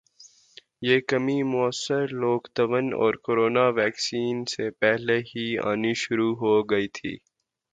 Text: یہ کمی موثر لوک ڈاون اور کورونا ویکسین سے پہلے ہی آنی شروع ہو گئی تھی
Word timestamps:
یہ 0.81 0.99
کمی 1.09 1.39
موثر 1.45 2.05
لوک 2.21 2.47
ڈاون 2.55 2.87
اور 2.93 3.13
کورونا 3.25 3.65
ویکسین 3.75 4.43
سے 4.47 4.69
پہلے 4.81 5.17
ہی 5.29 5.45
آنی 5.69 5.93
شروع 6.01 6.33
ہو 6.35 6.53
گئی 6.71 6.87
تھی 6.95 7.13